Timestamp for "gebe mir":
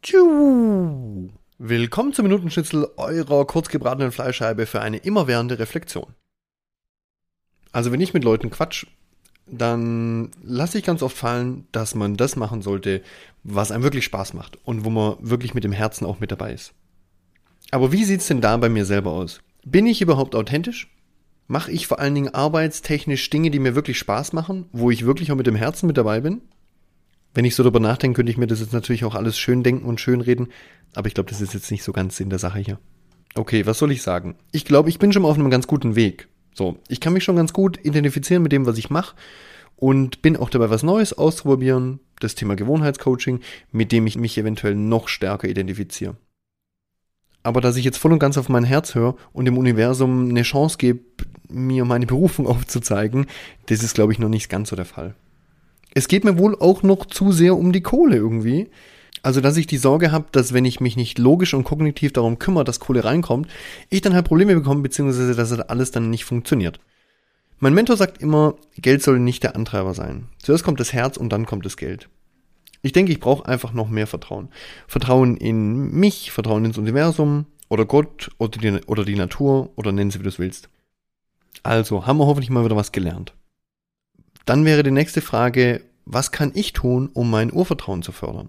50.76-51.84